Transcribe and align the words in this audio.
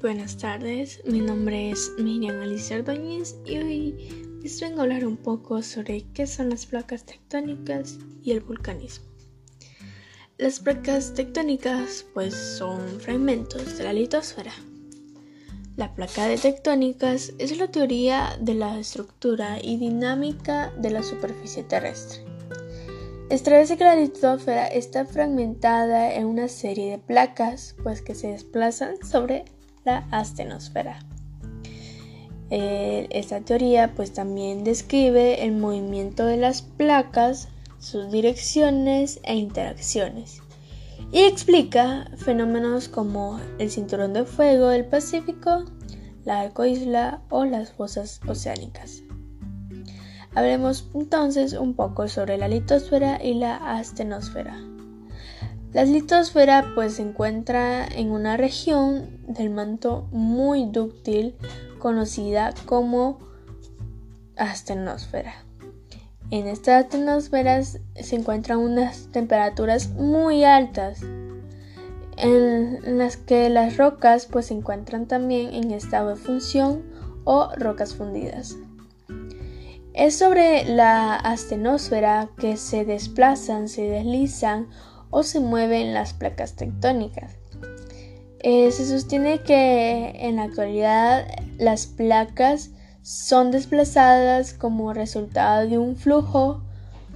buenas 0.00 0.38
tardes, 0.38 1.02
mi 1.04 1.20
nombre 1.20 1.70
es 1.70 1.92
Miriam 1.98 2.40
Alicia 2.40 2.78
Ordóñez 2.78 3.36
y 3.44 3.58
hoy 3.58 4.38
les 4.42 4.58
vengo 4.58 4.80
a 4.80 4.84
hablar 4.84 5.04
un 5.04 5.18
poco 5.18 5.62
sobre 5.62 6.06
qué 6.14 6.26
son 6.26 6.48
las 6.48 6.64
placas 6.64 7.04
tectónicas 7.04 7.98
y 8.22 8.30
el 8.30 8.40
vulcanismo. 8.40 9.04
Las 10.38 10.58
placas 10.58 11.12
tectónicas 11.12 12.06
pues 12.14 12.34
son 12.34 12.80
fragmentos 13.00 13.76
de 13.76 13.84
la 13.84 13.92
litosfera. 13.92 14.52
La 15.76 15.94
placa 15.94 16.26
de 16.26 16.38
tectónicas 16.38 17.34
es 17.38 17.58
la 17.58 17.68
teoría 17.68 18.38
de 18.40 18.54
la 18.54 18.78
estructura 18.78 19.58
y 19.62 19.76
dinámica 19.76 20.72
de 20.78 20.90
la 20.90 21.02
superficie 21.02 21.62
terrestre. 21.62 22.24
Establece 23.28 23.76
que 23.76 23.84
la 23.84 23.96
litosfera 23.96 24.66
está 24.66 25.04
fragmentada 25.04 26.14
en 26.14 26.24
una 26.24 26.48
serie 26.48 26.90
de 26.90 26.98
placas 26.98 27.76
pues 27.82 28.00
que 28.00 28.14
se 28.14 28.28
desplazan 28.28 28.96
sobre 29.04 29.44
la 29.84 30.06
astenosfera. 30.10 30.98
Eh, 32.50 33.06
esta 33.10 33.40
teoría 33.40 33.94
pues 33.94 34.12
también 34.12 34.64
describe 34.64 35.44
el 35.44 35.52
movimiento 35.52 36.26
de 36.26 36.36
las 36.36 36.62
placas, 36.62 37.48
sus 37.78 38.10
direcciones 38.10 39.20
e 39.22 39.36
interacciones 39.36 40.42
y 41.12 41.20
explica 41.20 42.10
fenómenos 42.16 42.88
como 42.88 43.40
el 43.58 43.70
cinturón 43.70 44.12
de 44.12 44.24
fuego 44.24 44.68
del 44.68 44.84
Pacífico, 44.84 45.64
la 46.24 46.40
arcoísla 46.40 47.22
o 47.30 47.44
las 47.44 47.72
fosas 47.72 48.20
oceánicas. 48.28 49.02
Hablemos 50.34 50.88
entonces 50.94 51.54
un 51.54 51.74
poco 51.74 52.06
sobre 52.06 52.36
la 52.36 52.46
litosfera 52.46 53.22
y 53.22 53.34
la 53.34 53.56
astenosfera. 53.56 54.56
La 55.72 55.84
litosfera 55.84 56.72
pues 56.74 56.94
se 56.94 57.02
encuentra 57.02 57.86
en 57.86 58.10
una 58.10 58.36
región 58.36 59.20
del 59.28 59.50
manto 59.50 60.08
muy 60.10 60.66
dúctil 60.66 61.36
conocida 61.78 62.52
como 62.66 63.20
astenosfera. 64.36 65.44
En 66.32 66.48
esta 66.48 66.78
astenosfera 66.78 67.62
se 67.62 68.16
encuentran 68.16 68.58
unas 68.58 69.08
temperaturas 69.12 69.90
muy 69.90 70.42
altas 70.42 71.02
en 72.16 72.98
las 72.98 73.16
que 73.16 73.48
las 73.48 73.76
rocas 73.76 74.26
pues 74.26 74.46
se 74.46 74.54
encuentran 74.54 75.06
también 75.06 75.54
en 75.54 75.70
estado 75.70 76.10
de 76.10 76.16
función 76.16 76.82
o 77.24 77.50
rocas 77.56 77.94
fundidas. 77.94 78.56
Es 79.92 80.18
sobre 80.18 80.64
la 80.64 81.14
astenosfera 81.14 82.30
que 82.38 82.56
se 82.56 82.84
desplazan, 82.84 83.68
se 83.68 83.82
deslizan 83.82 84.68
o 85.10 85.22
se 85.22 85.40
mueven 85.40 85.94
las 85.94 86.12
placas 86.12 86.56
tectónicas. 86.56 87.36
Eh, 88.40 88.70
se 88.72 88.86
sostiene 88.86 89.42
que 89.42 90.12
en 90.14 90.36
la 90.36 90.44
actualidad 90.44 91.26
las 91.58 91.86
placas 91.86 92.70
son 93.02 93.50
desplazadas 93.50 94.54
como 94.54 94.94
resultado 94.94 95.68
de 95.68 95.78
un 95.78 95.96
flujo 95.96 96.62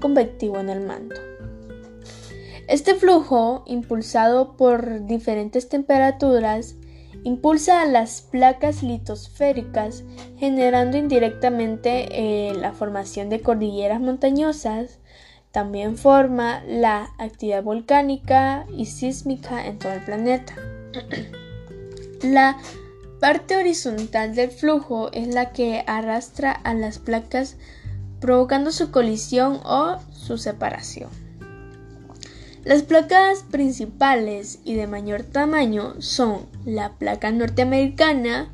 convectivo 0.00 0.58
en 0.58 0.68
el 0.68 0.80
manto. 0.80 1.20
Este 2.68 2.94
flujo, 2.94 3.64
impulsado 3.66 4.56
por 4.56 5.06
diferentes 5.06 5.68
temperaturas, 5.68 6.76
impulsa 7.24 7.82
a 7.82 7.86
las 7.86 8.22
placas 8.22 8.82
litosféricas, 8.82 10.04
generando 10.38 10.96
indirectamente 10.96 12.08
eh, 12.10 12.54
la 12.54 12.72
formación 12.72 13.28
de 13.28 13.40
cordilleras 13.40 14.00
montañosas, 14.00 15.00
también 15.52 15.96
forma 15.96 16.62
la 16.66 17.10
actividad 17.18 17.62
volcánica 17.62 18.66
y 18.76 18.86
sísmica 18.86 19.66
en 19.66 19.78
todo 19.78 19.92
el 19.92 20.04
planeta. 20.04 20.54
la 22.22 22.58
parte 23.20 23.56
horizontal 23.56 24.34
del 24.34 24.50
flujo 24.50 25.12
es 25.12 25.28
la 25.28 25.52
que 25.52 25.84
arrastra 25.86 26.50
a 26.50 26.74
las 26.74 26.98
placas 26.98 27.56
provocando 28.20 28.72
su 28.72 28.90
colisión 28.90 29.60
o 29.64 29.98
su 30.12 30.38
separación. 30.38 31.10
Las 32.64 32.82
placas 32.82 33.44
principales 33.50 34.60
y 34.64 34.74
de 34.74 34.86
mayor 34.86 35.24
tamaño 35.24 36.00
son 36.00 36.46
la 36.64 36.92
placa 36.92 37.32
norteamericana, 37.32 38.48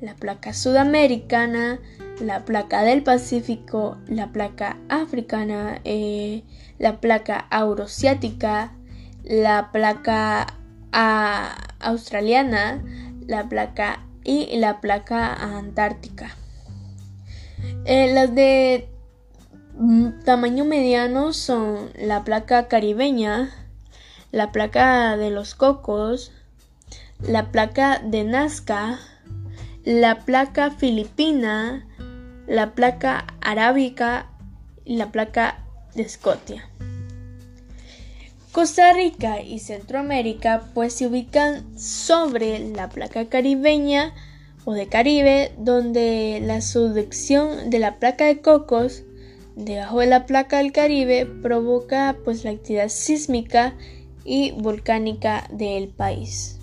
la 0.00 0.14
placa 0.14 0.54
sudamericana, 0.54 1.80
la 2.20 2.44
placa 2.44 2.82
del 2.82 3.02
Pacífico, 3.02 3.96
la 4.08 4.28
placa 4.28 4.76
africana, 4.88 5.80
eh, 5.84 6.42
la 6.78 7.00
placa 7.00 7.46
eurasiática, 7.50 8.72
la 9.24 9.70
placa 9.72 10.46
ah, 10.92 11.56
australiana, 11.80 12.82
la 13.26 13.48
placa 13.48 14.00
y 14.24 14.58
la 14.58 14.80
placa 14.80 15.32
antártica. 15.34 16.34
Eh, 17.84 18.12
las 18.12 18.34
de 18.34 18.88
tamaño 20.24 20.64
mediano 20.64 21.32
son 21.32 21.90
la 21.96 22.24
placa 22.24 22.68
caribeña, 22.68 23.50
la 24.32 24.50
placa 24.52 25.16
de 25.16 25.30
los 25.30 25.54
cocos, 25.54 26.32
la 27.20 27.50
placa 27.50 28.00
de 28.04 28.24
Nazca, 28.24 28.98
la 29.84 30.20
placa 30.20 30.70
filipina, 30.70 31.87
la 32.48 32.74
placa 32.74 33.26
arábica 33.42 34.26
y 34.84 34.96
la 34.96 35.12
placa 35.12 35.58
de 35.94 36.02
Escocia. 36.02 36.68
Costa 38.52 38.94
Rica 38.94 39.42
y 39.42 39.58
Centroamérica 39.58 40.64
pues 40.72 40.94
se 40.94 41.06
ubican 41.06 41.78
sobre 41.78 42.58
la 42.70 42.88
placa 42.88 43.26
caribeña 43.26 44.14
o 44.64 44.72
de 44.72 44.88
Caribe 44.88 45.52
donde 45.58 46.40
la 46.42 46.62
subducción 46.62 47.68
de 47.68 47.78
la 47.78 47.96
placa 47.98 48.24
de 48.24 48.40
Cocos 48.40 49.02
debajo 49.54 50.00
de 50.00 50.06
la 50.06 50.24
placa 50.24 50.58
del 50.58 50.72
Caribe 50.72 51.26
provoca 51.26 52.16
pues 52.24 52.44
la 52.44 52.50
actividad 52.50 52.88
sísmica 52.88 53.74
y 54.24 54.52
volcánica 54.52 55.46
del 55.52 55.88
país. 55.88 56.58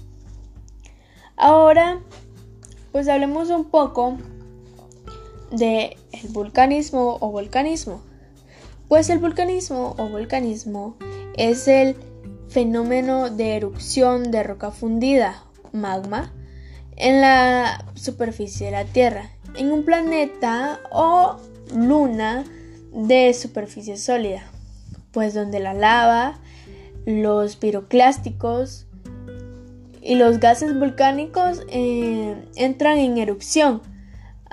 Ahora 1.37 1.99
pues 2.91 3.07
hablemos 3.07 3.49
un 3.51 3.65
poco 3.65 4.17
de 5.51 5.97
el 6.11 6.29
vulcanismo 6.29 7.17
o 7.19 7.31
volcanismo. 7.31 8.01
Pues 8.87 9.09
el 9.09 9.19
vulcanismo 9.19 9.95
o 9.97 10.09
volcanismo 10.09 10.95
es 11.37 11.67
el 11.67 11.95
fenómeno 12.49 13.29
de 13.29 13.55
erupción 13.55 14.31
de 14.31 14.43
roca 14.43 14.71
fundida, 14.71 15.43
magma, 15.71 16.31
en 16.95 17.21
la 17.21 17.85
superficie 17.95 18.67
de 18.67 18.71
la 18.71 18.85
Tierra, 18.85 19.31
en 19.57 19.71
un 19.71 19.83
planeta 19.83 20.79
o 20.91 21.37
luna 21.75 22.45
de 22.93 23.33
superficie 23.33 23.97
sólida, 23.97 24.43
pues 25.11 25.33
donde 25.33 25.59
la 25.59 25.73
lava, 25.73 26.39
los 27.05 27.55
piroclásticos 27.55 28.87
y 30.01 30.15
los 30.15 30.39
gases 30.39 30.77
volcánicos 30.79 31.63
eh, 31.69 32.35
entran 32.55 32.99
en 32.99 33.17
erupción 33.17 33.81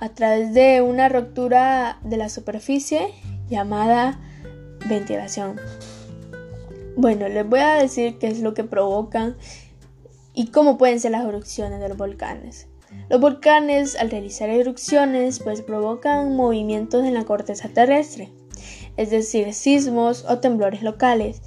a 0.03 0.09
través 0.09 0.53
de 0.53 0.83
una 0.83 1.09
ruptura 1.09 2.01
de 2.03 2.17
la 2.17 2.29
superficie 2.29 3.15
llamada 3.49 4.19
ventilación. 4.89 5.61
Bueno, 6.97 7.29
les 7.29 7.49
voy 7.49 7.61
a 7.61 7.75
decir 7.75 8.19
qué 8.19 8.27
es 8.27 8.41
lo 8.41 8.53
que 8.53 8.65
provocan 8.65 9.37
y 10.35 10.49
cómo 10.49 10.77
pueden 10.77 10.99
ser 10.99 11.13
las 11.13 11.25
erupciones 11.25 11.79
de 11.79 11.89
los 11.89 11.97
volcanes. 11.97 12.67
Los 13.11 13.21
volcanes 13.21 13.95
al 13.95 14.11
realizar 14.11 14.51
erupciones 14.51 15.39
pues 15.39 15.63
provocan 15.63 16.35
movimientos 16.35 17.05
en 17.05 17.15
la 17.15 17.25
corteza 17.25 17.69
terrestre, 17.69 18.33
es 18.97 19.11
decir, 19.11 19.55
sismos 19.55 20.25
o 20.29 20.41
temblores 20.41 20.83
locales. 20.83 21.43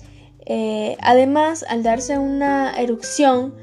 Eh, 0.46 0.96
además, 1.02 1.66
al 1.68 1.84
darse 1.84 2.18
una 2.20 2.74
erupción, 2.80 3.54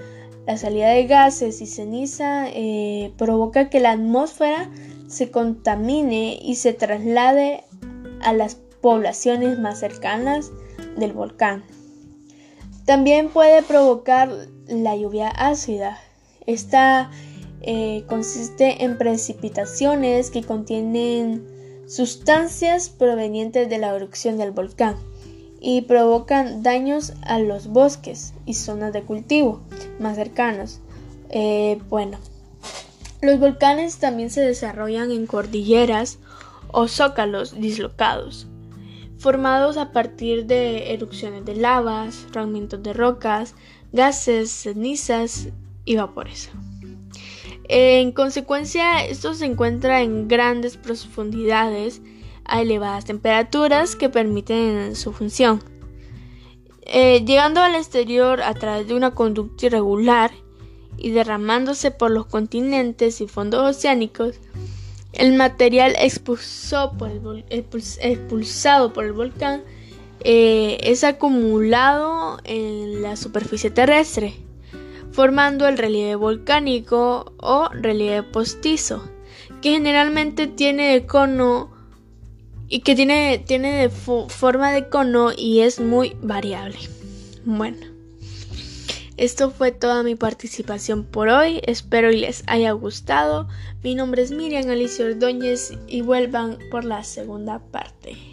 la 0.47 0.56
salida 0.56 0.91
de 0.91 1.06
gases 1.06 1.61
y 1.61 1.67
ceniza 1.67 2.49
eh, 2.49 3.12
provoca 3.17 3.71
que 3.71 3.81
la 3.81 3.93
atmósfera 3.93 4.71
se 5.06 5.31
contamine 5.31 6.39
y 6.43 6.56
se 6.56 6.73
traslade 6.73 7.65
a 8.23 8.33
las 8.33 8.56
poblaciones 8.81 9.59
más 9.59 9.79
cercanas 9.79 10.50
del 10.97 11.12
volcán. 11.12 11.62
También 12.87 13.29
puede 13.29 13.62
provocar 13.62 14.31
la 14.67 14.97
lluvia 14.97 15.29
ácida. 15.29 15.99
Esta 16.47 17.11
eh, 17.61 18.05
consiste 18.09 18.85
en 18.85 18.99
precipitaciones 18.99 20.31
que 20.31 20.43
contienen 20.43 21.47
sustancias 21.87 22.88
provenientes 22.88 23.69
de 23.69 23.79
la 23.79 23.95
erupción 23.95 24.38
del 24.38 24.50
volcán 24.50 24.97
y 25.64 25.82
provocan 25.82 26.64
daños 26.64 27.12
a 27.23 27.38
los 27.38 27.69
bosques 27.69 28.35
y 28.44 28.55
zonas 28.55 28.93
de 28.93 29.03
cultivo 29.03 29.62
más 30.00 30.17
cercanos. 30.17 30.81
Eh, 31.31 31.81
bueno, 31.88 32.19
los 33.20 33.38
volcanes 33.38 33.99
también 33.99 34.31
se 34.31 34.41
desarrollan 34.41 35.12
en 35.12 35.26
cordilleras 35.26 36.19
o 36.73 36.88
zócalos 36.88 37.61
dislocados, 37.61 38.49
formados 39.19 39.76
a 39.76 39.93
partir 39.93 40.47
de 40.47 40.94
erupciones 40.94 41.44
de 41.44 41.55
lavas, 41.55 42.26
fragmentos 42.32 42.82
de 42.82 42.93
rocas, 42.93 43.55
gases, 43.93 44.50
cenizas 44.50 45.50
y 45.85 45.94
vapores. 45.94 46.50
En 47.69 48.11
consecuencia, 48.11 49.05
esto 49.05 49.32
se 49.35 49.47
encuentra 49.47 50.03
en 50.03 50.26
grandes 50.26 50.76
profundidades 50.76 52.03
a 52.44 52.62
elevadas 52.62 53.05
temperaturas 53.05 53.97
que 53.97 54.09
permiten 54.09 54.97
su 54.97 55.12
función. 55.12 55.62
Eh, 56.83 57.25
llegando 57.25 57.61
al 57.61 57.75
exterior 57.75 58.43
a 58.43 58.55
través 58.55 58.89
de 58.89 58.94
una 58.94 59.12
conducta 59.12 59.67
irregular 59.67 60.33
y 60.97 61.11
derramándose 61.11 61.91
por 61.91 62.11
los 62.11 62.27
continentes 62.27 63.21
y 63.21 63.29
fondos 63.29 63.77
oceánicos, 63.77 64.37
el 65.12 65.35
material 65.35 65.94
expulsado 65.99 66.97
por 66.97 67.11
el 69.05 69.12
volcán 69.12 69.62
eh, 70.25 70.79
es 70.83 71.05
acumulado 71.05 72.38
en 72.45 73.03
la 73.03 73.17
superficie 73.17 73.71
terrestre 73.71 74.35
formando 75.12 75.69
el 75.69 75.79
relieve 75.79 76.17
volcánico 76.17 77.33
o 77.37 77.69
relieve 77.73 78.23
postizo, 78.23 79.09
que 79.61 79.73
generalmente 79.73 80.47
tiene 80.47 80.93
de 80.93 81.06
cono 81.06 81.71
y 82.73 82.81
que 82.81 82.97
tiene, 82.97 83.45
tiene 83.47 83.91
forma 83.91 84.73
de 84.73 84.89
cono 84.89 85.31
y 85.37 85.61
es 85.61 85.79
muy 85.79 86.17
variable. 86.23 86.79
Bueno, 87.45 87.87
esto 89.19 89.51
fue 89.51 89.73
toda 89.73 90.03
mi 90.03 90.15
participación 90.15 91.05
por 91.05 91.29
hoy, 91.29 91.61
espero 91.67 92.11
y 92.11 92.17
les 92.17 92.45
haya 92.47 92.73
gustado. 92.73 93.47
Mi 93.83 93.95
nombre 93.95 94.23
es 94.23 94.31
Miriam 94.31 94.71
Alicia 94.71 95.05
Ordóñez 95.05 95.75
y 95.87 96.01
vuelvan 96.01 96.57
por 96.71 96.87
la 96.87 97.05
segunda 97.05 97.59
parte. 97.59 98.31